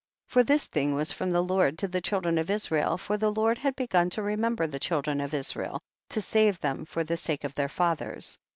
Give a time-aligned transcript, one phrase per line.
[0.29, 0.43] 49.
[0.43, 3.59] For this thing was from the Lord to the children of Israel, for the Lord
[3.59, 7.53] had begun to remember the children of Israel to save them for the sake of
[7.53, 8.39] their fathers.